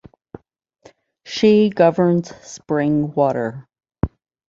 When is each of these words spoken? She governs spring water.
She 1.25 1.69
governs 1.69 2.35
spring 2.43 3.13
water. 3.13 3.67